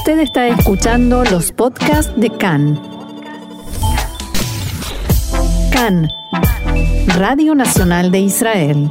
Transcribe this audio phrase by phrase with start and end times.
[0.00, 2.80] Usted está escuchando los podcasts de CAN.
[5.70, 6.08] CAN,
[7.18, 8.90] Radio Nacional de Israel.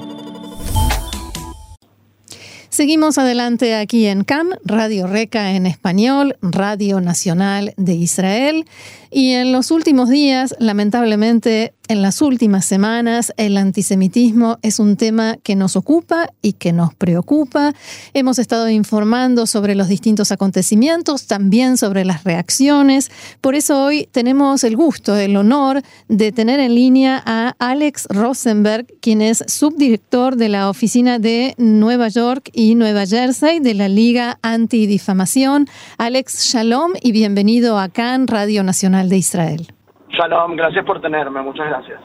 [2.69, 8.67] Seguimos adelante aquí en CAN, Radio Reca en español, Radio Nacional de Israel.
[9.11, 15.37] Y en los últimos días, lamentablemente, en las últimas semanas, el antisemitismo es un tema
[15.41, 17.73] que nos ocupa y que nos preocupa.
[18.13, 23.09] Hemos estado informando sobre los distintos acontecimientos, también sobre las reacciones.
[23.41, 28.85] Por eso hoy tenemos el gusto, el honor de tener en línea a Alex Rosenberg,
[29.01, 34.37] quien es subdirector de la oficina de Nueva York y Nueva Jersey de la Liga
[34.43, 35.67] Antidifamación.
[35.97, 39.67] Alex, shalom y bienvenido a CAN, Radio Nacional de Israel.
[40.09, 42.01] Shalom, gracias por tenerme, muchas gracias.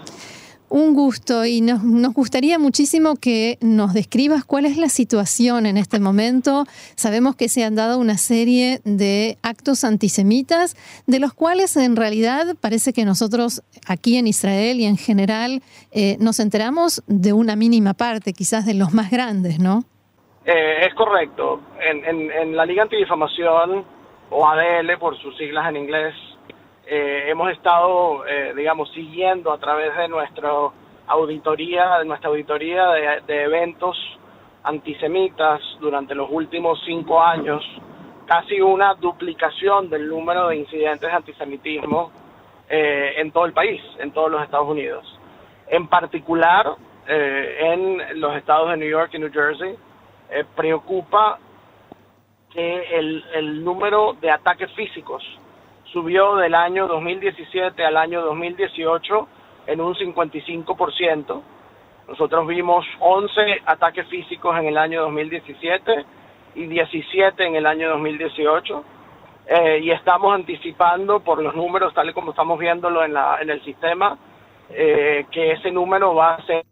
[0.69, 1.83] Un gusto y nos,
[2.15, 6.65] gustaría muchísimo que nos describas cuál es la situación en este momento.
[6.97, 10.75] Sabemos que se han dado una serie de actos antisemitas,
[11.07, 15.61] de los cuales en realidad parece que nosotros aquí en Israel y en general
[15.93, 19.85] eh, nos enteramos de una mínima parte, quizás de los más grandes, ¿no?
[20.45, 21.61] Eh, es correcto.
[21.89, 23.85] En, en, en la Liga Antidifamación,
[24.31, 26.15] o ADL por sus siglas en inglés,
[26.87, 30.51] eh, hemos estado, eh, digamos, siguiendo a través de nuestra
[31.07, 32.89] auditoría, de nuestra auditoría
[33.27, 33.97] de, eventos
[34.63, 37.65] antisemitas durante los últimos cinco años,
[38.27, 42.11] casi una duplicación del número de incidentes de antisemitismo
[42.69, 45.19] eh, en todo el país, en todos los Estados Unidos.
[45.69, 49.77] En particular, en los estados de New York y New Jersey,
[50.57, 51.39] preocupa
[52.51, 55.23] que el, el número de ataques físicos
[55.95, 59.29] subió del año 2017 al año 2018
[59.69, 61.43] en un 55%.
[62.09, 66.05] Nosotros vimos 11 ataques físicos en el año 2017
[66.57, 68.85] y 17 en el año 2018.
[69.47, 73.51] Eh, y estamos anticipando por los números, tal y como estamos viéndolo en, la, en
[73.51, 74.19] el sistema,
[74.71, 76.65] eh, que ese número va a ser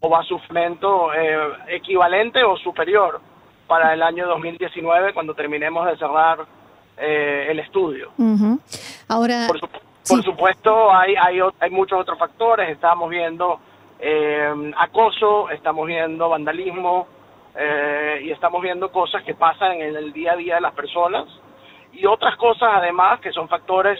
[0.00, 3.20] o va a sufrimiento eh, equivalente o superior
[3.66, 6.40] para el año 2019 cuando terminemos de cerrar
[6.96, 8.10] eh, el estudio.
[9.08, 9.46] Ahora,
[10.08, 12.68] por, supuesto, hay, hay, hay muchos otros factores.
[12.70, 13.60] Estamos viendo
[13.98, 17.06] eh, acoso, estamos viendo vandalismo
[17.56, 21.26] eh, y estamos viendo cosas que pasan en el día a día de las personas
[21.92, 23.98] y otras cosas además que son factores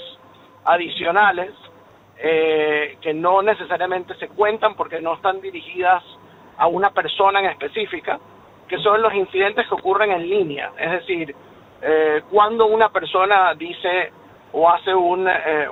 [0.64, 1.50] adicionales
[2.20, 6.04] que no necesariamente se cuentan porque no están dirigidas
[6.56, 8.20] a una persona en específica,
[8.68, 10.70] que son los incidentes que ocurren en línea.
[10.78, 11.34] Es decir,
[11.82, 14.12] eh, cuando una persona dice
[14.52, 15.66] o hace un, eh,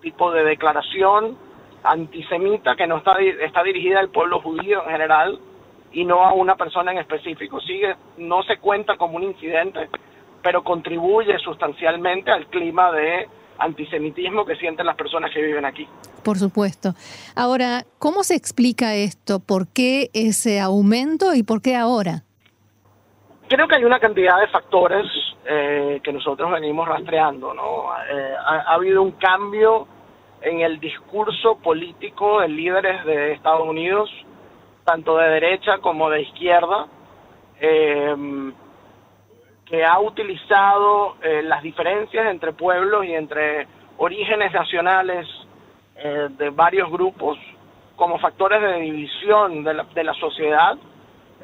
[0.00, 1.36] tipo de declaración
[1.84, 5.38] antisemita que no está, está dirigida al pueblo judío en general
[5.92, 7.58] y no a una persona en específico.
[8.18, 9.88] No se cuenta como un incidente,
[10.42, 15.86] pero contribuye sustancialmente al clima de antisemitismo que sienten las personas que viven aquí.
[16.24, 16.94] Por supuesto.
[17.36, 19.38] Ahora, ¿cómo se explica esto?
[19.38, 22.24] ¿Por qué ese aumento y por qué ahora?
[23.48, 25.06] Creo que hay una cantidad de factores
[25.44, 27.92] eh, que nosotros venimos rastreando, ¿no?
[28.10, 29.86] Eh, ha, habido un cambio
[30.40, 34.10] en el discurso político de líderes de Estados Unidos,
[34.84, 36.86] tanto de derecha como de izquierda,
[37.60, 38.16] eh,
[39.66, 43.66] que ha utilizado las diferencias entre pueblos y entre
[43.96, 45.26] orígenes nacionales
[45.96, 47.38] de varios grupos
[47.96, 50.76] como factores de división de la, de la sociedad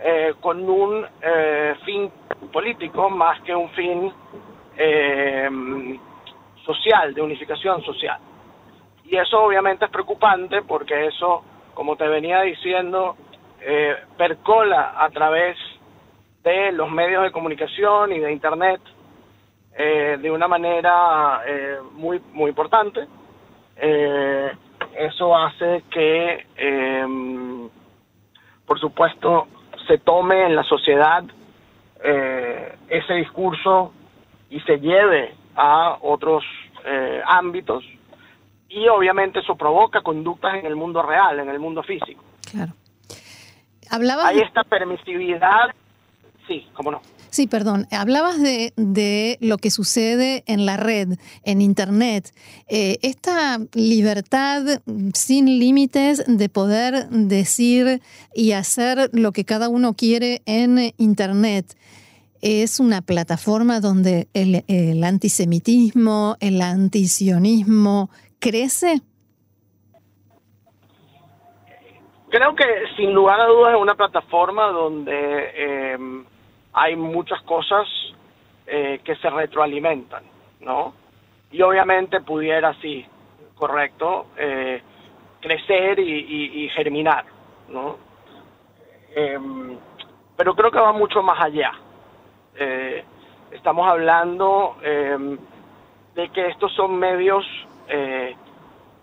[0.02, 2.10] eh, con un eh, fin
[2.50, 4.10] político más que un fin
[4.74, 5.98] eh,
[6.64, 8.18] social, de unificación social.
[9.04, 11.44] Y eso obviamente es preocupante porque eso,
[11.74, 13.16] como te venía diciendo,
[14.16, 15.58] percola a través
[16.42, 18.80] de los medios de comunicación y de Internet
[19.76, 21.42] de una manera
[21.92, 23.06] muy, muy importante.
[23.76, 26.46] eso hace que,
[28.64, 29.46] por supuesto,
[29.90, 31.24] se tome en la sociedad
[32.04, 33.92] eh, ese discurso
[34.48, 36.44] y se lleve a otros
[36.84, 37.84] eh, ámbitos
[38.68, 42.22] y obviamente eso provoca conductas en el mundo real, en el mundo físico.
[42.48, 42.72] Claro.
[44.28, 45.74] Hay esta permisividad,
[46.46, 47.00] sí, cómo no.
[47.30, 47.86] Sí, perdón.
[47.92, 51.10] Hablabas de, lo que sucede en la red,
[51.44, 52.30] en Internet.
[52.68, 54.82] Eh, esta libertad
[55.14, 58.02] sin límites de poder decir
[58.34, 61.76] y hacer lo que cada uno quiere en Internet.
[62.42, 68.10] Es una plataforma donde el, antisemitismo, el antisionismo
[68.40, 69.02] crece.
[72.30, 72.64] Creo que
[72.96, 75.98] sin lugar a dudas es una plataforma donde eh,
[76.72, 77.86] hay muchas cosas
[78.66, 80.22] eh, que se retroalimentan,
[80.60, 80.94] ¿no?
[81.50, 83.04] Y obviamente pudiera, sí,
[83.56, 84.80] correcto, eh,
[85.40, 87.24] crecer y, germinar,
[87.68, 87.96] ¿no?
[89.14, 89.76] Em,
[90.36, 91.72] pero creo que va mucho más allá.
[92.54, 93.04] Eh,
[93.50, 95.36] estamos hablando em,
[96.14, 97.44] de que estos son medios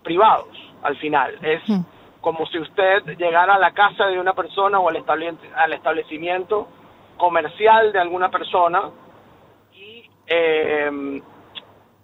[0.02, 0.48] privados,
[0.82, 1.36] al final.
[1.42, 1.82] Es hmm.
[2.22, 6.68] como si usted llegara a la casa de una persona o al establecimiento
[7.18, 8.90] comercial de alguna persona
[10.26, 11.20] eh,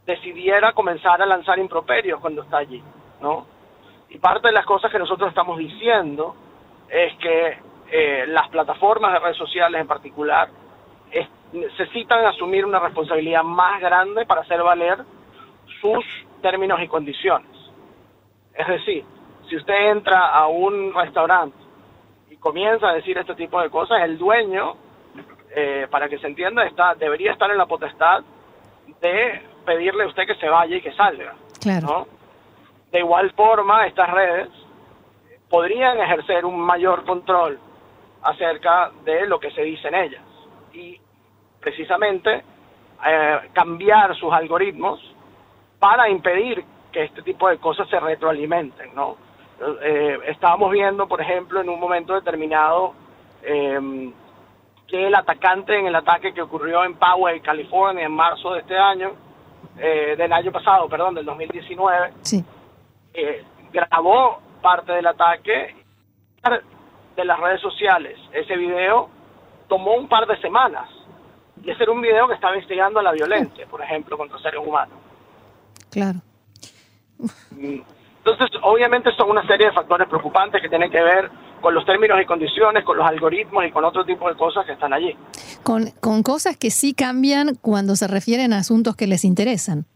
[0.07, 2.83] decidiera comenzar a lanzar improperios cuando está allí,
[3.21, 3.47] ¿no?
[4.11, 6.35] Y parte de las cosas que nosotros estamos diciendo
[6.89, 7.59] es que
[7.91, 10.49] eh, las plataformas de redes sociales en particular
[11.55, 14.99] necesitan asumir una responsabilidad más grande para hacer valer
[15.81, 16.05] sus
[16.43, 17.51] términos y condiciones.
[18.55, 19.05] Es decir,
[19.49, 21.57] si usted entra a un restaurante
[22.31, 24.77] y comienza a decir este tipo de cosas, el dueño
[25.55, 28.23] eh, para que se entienda, está, debería estar en la potestad
[29.01, 31.35] de pedirle a usted que se vaya y que salga.
[31.61, 32.09] Claro.
[32.91, 34.49] De igual forma, estas redes
[35.49, 37.59] podrían ejercer un mayor control
[38.23, 40.23] acerca de lo que se dice en ellas
[40.73, 40.99] y
[41.61, 42.43] precisamente
[43.06, 45.01] eh, cambiar sus algoritmos
[45.79, 49.17] para impedir que este tipo de cosas se retroalimenten, ¿no?
[49.83, 52.95] Eh, estábamos viendo, por ejemplo, en un momento determinado
[53.43, 54.12] eh,
[54.87, 58.77] que el atacante en el ataque que ocurrió en Poway, California, en marzo de este
[58.77, 59.13] año,
[59.79, 62.13] eh, del año pasado, perdón, del 2019,
[63.15, 65.75] eh, grabó parte del ataque
[67.17, 68.19] de las redes sociales.
[68.33, 69.09] Ese video
[69.69, 70.89] tomó un par de semanas.
[71.63, 74.61] Y ese era un video que estaba instigando a la violencia, por ejemplo, contra seres
[74.65, 74.99] humanos.
[75.91, 76.19] Claro.
[77.53, 81.31] Entonces, obviamente son una serie de factores preocupantes que tienen que ver
[81.65, 84.73] con los términos y condiciones, con los algoritmos y con otro tipo de cosas que
[84.73, 85.17] están allí.
[85.63, 89.87] Con, con cosas que sí cambian cuando se refieren a asuntos que les interesan.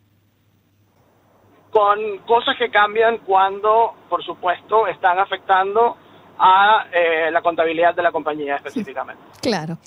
[1.70, 5.98] Con cosas que cambian cuando, por supuesto, están afectando
[6.38, 9.22] a eh, la contabilidad de la compañía específicamente.
[9.40, 9.78] Claro.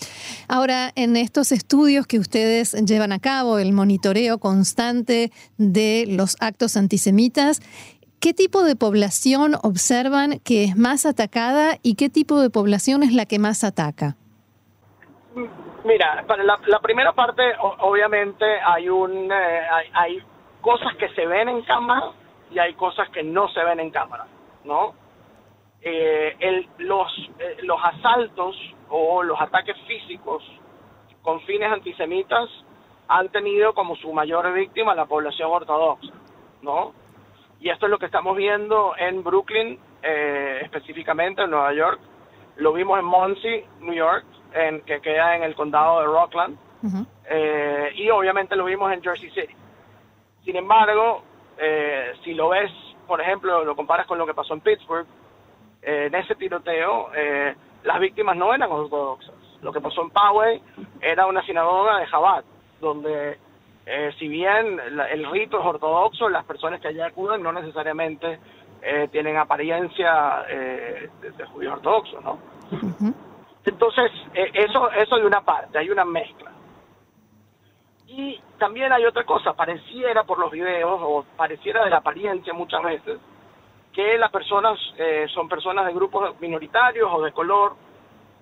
[0.47, 6.77] Ahora, en estos estudios que ustedes llevan a cabo, el monitoreo constante de los actos
[6.77, 7.61] antisemitas,
[8.21, 13.15] ¿Qué tipo de población observan que es más atacada y qué tipo de población es
[13.15, 14.15] la que más ataca?
[15.83, 17.41] Mira, para la, primera parte,
[17.79, 19.61] obviamente hay un eh,
[19.93, 20.21] hay,
[20.61, 22.11] cosas que se ven en cámara
[22.51, 24.27] y hay cosas que no se ven en cámara,
[24.65, 24.93] ¿no?
[25.81, 28.55] Eh, eh, los asaltos
[28.89, 30.43] o los ataques físicos
[31.23, 32.47] con fines antisemitas
[33.07, 36.13] han tenido como su mayor víctima la población ortodoxa,
[36.61, 37.00] ¿no?
[37.61, 41.99] Y esto es lo que estamos viendo en Brooklyn, eh, específicamente en Nueva York.
[42.55, 46.57] Lo vimos en Muncie, New York, en, que queda en el condado de Rockland.
[47.29, 49.55] Eh, y obviamente lo vimos en Jersey City.
[50.43, 51.23] Sin embargo,
[51.59, 52.71] eh, si lo ves,
[53.05, 55.05] por ejemplo, lo comparas con lo que pasó en Pittsburgh,
[55.83, 57.09] en ese tiroteo,
[57.83, 59.33] las víctimas no eran ortodoxas.
[59.61, 60.61] Lo que pasó en Poway
[60.99, 62.45] era una sinagoga de Jabat,
[62.79, 63.37] donde
[63.85, 68.39] eh, si bien el rito es ortodoxo, las personas que allá acuden no necesariamente
[68.81, 72.39] eh, tienen apariencia eh, de, judíos ortodoxos, ¿no?
[73.65, 76.51] Entonces, eso, eso de una parte, hay una mezcla.
[78.07, 82.83] Y también hay otra cosa, pareciera por los videos, o pareciera de la apariencia muchas
[82.83, 83.19] veces,
[83.93, 84.79] que las personas
[85.33, 87.75] son personas de grupos minoritarios o de color,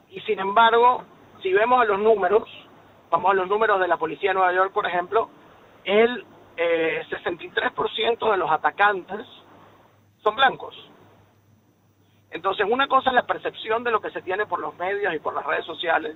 [0.10, 1.04] y sin embargo,
[1.42, 2.48] si vemos a los números,
[3.10, 5.30] vamos a los números de la Policía de Nueva York, por ejemplo,
[5.84, 6.26] el
[6.58, 9.26] 63% eh, de los atacantes
[10.22, 10.76] son blancos.
[12.32, 15.20] Entonces, una cosa es la percepción de lo que se tiene por los medios y
[15.20, 16.16] por las redes sociales,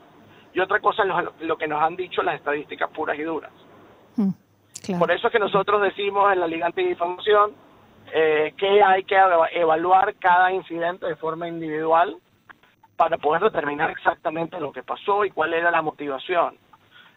[0.53, 3.51] y otra cosa es lo, que nos han dicho las estadísticas puras y duras.
[4.15, 7.53] Mm, por eso es que nosotros decimos en la Liga Antidifamación
[8.13, 9.17] eh, que hay que
[9.53, 12.17] evaluar cada incidente de forma individual
[12.95, 16.57] para poder determinar exactamente lo que pasó y cuál era la motivación.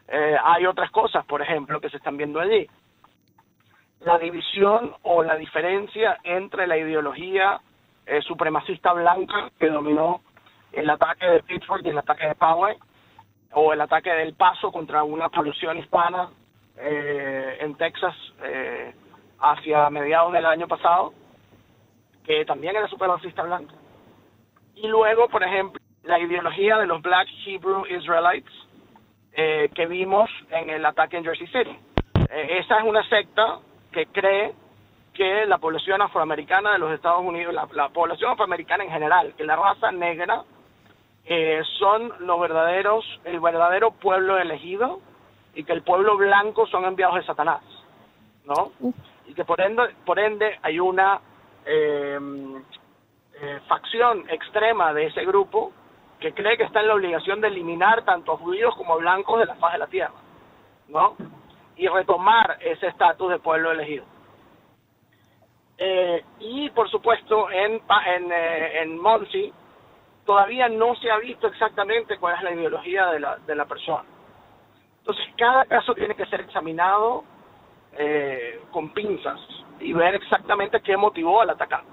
[0.08, 2.68] Eh, hay otras cosas, por ejemplo, que se están viendo allí.
[4.00, 7.60] La división o la diferencia entre la ideología
[8.06, 10.20] eh, supremacista blanca que dominó
[10.72, 12.76] el ataque de Pittsburgh y el ataque de Poway,
[13.52, 16.28] o el ataque del Paso contra una población hispana
[16.76, 18.14] eh, en Texas
[19.40, 21.14] hacia mediados del año pasado,
[22.24, 23.74] que también era supremacista blanca.
[24.74, 28.52] Y luego, por ejemplo, la ideología de los Black Hebrew Israelites,
[29.38, 31.78] eh, que vimos en el ataque en Jersey City.
[32.30, 33.58] Eh, esa es una secta
[33.92, 34.54] que cree
[35.12, 39.56] que la población afroamericana de los Estados Unidos, la, población afroamericana en general, que la
[39.56, 40.42] raza negra
[41.26, 45.00] eh, son los verdaderos, el verdadero pueblo elegido
[45.54, 47.60] y que el pueblo blanco son enviados de Satanás,
[48.46, 48.72] ¿no?
[49.26, 51.20] Y que por ende, por ende hay una
[51.66, 52.18] eh,
[53.68, 55.72] facción extrema de ese grupo
[56.20, 59.38] que cree que está en la obligación de eliminar tanto a judíos como a blancos
[59.38, 60.14] de la faz de la tierra,
[60.88, 61.16] ¿no?
[61.76, 64.04] Y retomar ese estatus de pueblo elegido.
[65.78, 69.52] Eh, y por supuesto en, en, en Monsi
[70.24, 74.04] todavía no se ha visto exactamente cuál es la ideología de la, de la persona.
[74.98, 77.22] Entonces, cada caso tiene que ser examinado
[77.92, 79.38] eh, con pinzas
[79.78, 81.92] y ver exactamente qué motivó al atacante.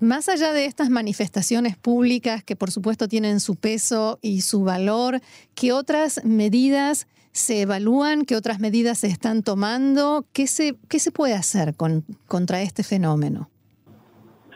[0.00, 5.20] Más allá de estas manifestaciones públicas que por supuesto tienen su peso y su valor,
[5.54, 8.24] ¿qué otras medidas se evalúan?
[8.24, 10.24] ¿Qué otras medidas se están tomando?
[10.32, 13.48] ¿Qué se, qué se puede hacer con, contra este fenómeno?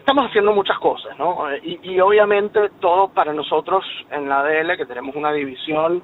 [0.09, 1.55] estamos haciendo muchas cosas, ¿no?
[1.63, 6.03] Y, obviamente todo para nosotros en la ADL, que tenemos una división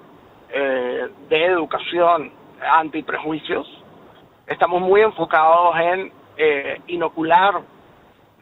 [0.50, 3.66] eh, de educación anti-prejuicios,
[4.46, 7.62] estamos muy enfocados en eh, inocular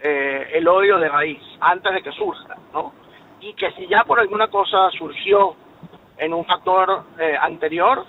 [0.03, 2.93] eh, el odio de raíz antes de que surja, ¿no?
[3.41, 5.57] Y que si ya por alguna cosa surgió
[6.19, 7.05] en un factor
[7.41, 8.05] anterior,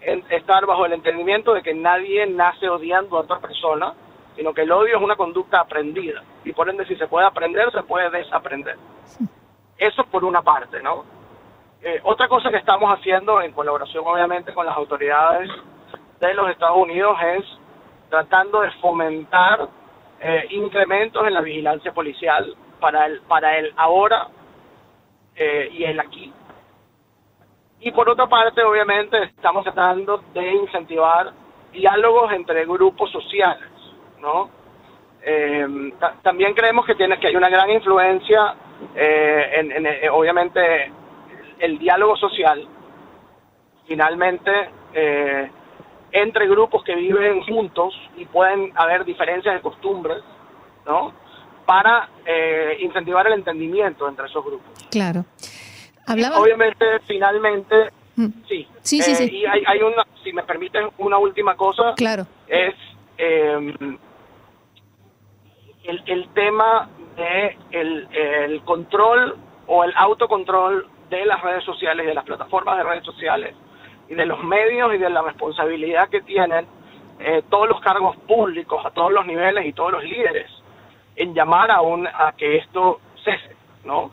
[0.00, 3.94] estar bajo el entendimiento de que nadie nace odiando a otra persona,
[4.36, 7.70] sino que el odio es una conducta aprendida y por ende si se puede aprender,
[7.70, 8.76] se puede desaprender.
[9.78, 11.04] Eso por una parte, ¿no?
[11.82, 15.50] Eh, otra cosa que estamos haciendo en colaboración obviamente con las autoridades
[16.20, 17.44] de los Estados Unidos es
[18.08, 19.68] tratando de fomentar
[20.26, 24.28] eh, incrementos en la vigilancia policial para el, para el ahora
[25.36, 26.32] eh, y el aquí.
[27.80, 31.30] Y por otra parte, obviamente, estamos tratando de incentivar
[31.72, 33.68] diálogos entre grupos sociales
[34.18, 34.48] ¿no?
[35.22, 38.54] Eh, también creemos que tiene que hay una gran influencia
[38.94, 40.90] en, obviamente
[41.58, 42.66] el diálogo social
[43.86, 44.70] finalmente
[46.14, 50.22] entre grupos que viven juntos y pueden haber diferencias de costumbres
[50.86, 51.12] no
[51.66, 52.08] para
[52.78, 54.70] incentivar el entendimiento entre esos grupos.
[54.90, 55.24] Claro.
[56.06, 58.26] Obviamente finalmente mm.
[58.46, 59.28] sí sí sí, sí.
[59.32, 62.26] y hay, hay una si me permiten una última cosa claro.
[62.46, 62.74] es
[63.18, 63.98] el,
[66.06, 72.76] el tema de el, control o el autocontrol de las redes sociales, de las plataformas
[72.78, 73.54] de redes sociales
[74.08, 76.66] y de los medios y de la responsabilidad que tienen
[77.20, 80.50] eh, todos los cargos públicos a todos los niveles y todos los líderes
[81.16, 84.10] en llamar a, a que esto cese, ¿no?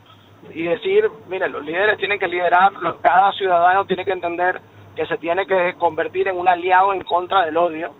[0.54, 4.60] Y decir, mire, los líderes tienen que liderar, cada ciudadano tiene que entender
[4.94, 7.94] que se tiene que convertir en un aliado en contra del odio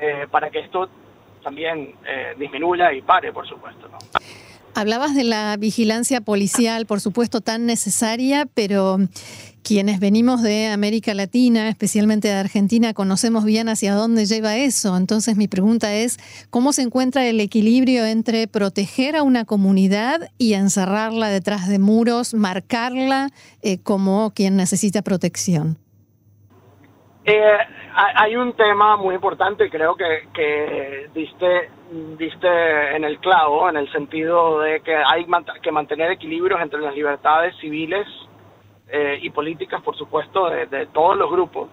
[0.00, 0.88] eh, para que esto
[1.42, 3.88] también eh, disminuya y pare, por supuesto.
[4.74, 8.98] Hablabas de la vigilancia policial, por supuesto, tan necesaria, pero
[9.62, 14.96] quienes venimos de América Latina, especialmente de Argentina, conocemos bien hacia dónde lleva eso.
[14.96, 20.54] Entonces mi pregunta es, ¿cómo se encuentra el equilibrio entre proteger a una comunidad y
[20.54, 23.30] encerrarla detrás de muros, marcarla
[23.62, 25.76] eh, como quien necesita protección?
[27.30, 27.58] Eh,
[27.94, 31.70] hay un tema muy importante creo que, que diste,
[32.16, 35.26] diste en el clavo, en el sentido de que hay
[35.62, 38.06] que mantener equilibrios entre las libertades civiles
[38.88, 41.68] eh, y políticas, por supuesto, de, todos los grupos.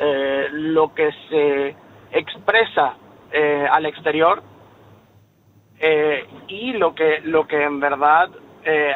[0.00, 1.76] Eh, lo que se
[2.10, 2.94] expresa
[3.30, 4.42] eh, al exterior
[6.48, 8.30] y lo que, lo que en verdad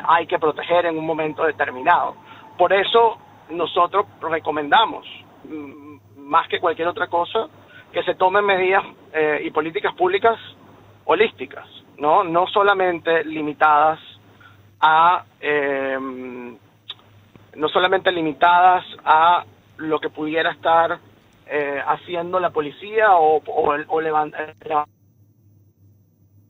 [0.08, 2.14] hay que proteger en un momento determinado.
[2.56, 3.18] Por eso
[3.50, 5.04] nosotros recomendamos
[6.16, 7.48] más que cualquier otra cosa,
[7.92, 10.38] que se tomen medidas eh, y políticas públicas
[11.04, 11.66] holísticas,
[11.98, 12.24] ¿no?
[12.24, 13.98] No solamente limitadas
[14.80, 15.98] a eh,
[17.54, 19.44] no solamente limitadas a
[19.78, 20.98] lo que pudiera estar
[21.46, 24.54] eh, haciendo la policía o, o, o levantar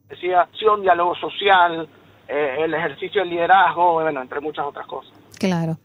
[0.08, 0.48] decía
[0.80, 1.88] diálogo social,
[2.28, 5.25] el ejercicio del liderazgo, entre muchas otras cosas.
[5.38, 5.78] Claro.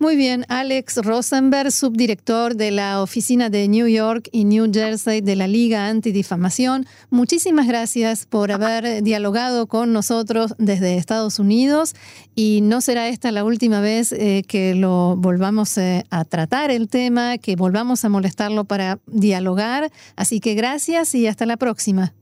[0.00, 5.34] Muy bien, Alex Rosenberg, subdirector de la oficina de New York y New Jersey de
[5.34, 6.84] la Liga Antidifamación.
[7.10, 11.94] Muchísimas gracias por haber dialogado con nosotros desde Estados Unidos
[12.36, 16.88] y no será esta la última vez eh, que lo volvamos eh, a tratar el
[16.88, 19.90] tema, que volvamos a molestarlo para dialogar.
[20.14, 22.12] Así que gracias y hasta la próxima.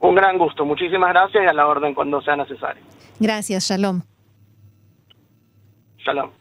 [0.00, 2.82] Un gran gusto, muchísimas gracias y a la orden cuando sea necesario.
[3.20, 4.00] Gracias, Shalom.
[6.04, 6.32] Shalom.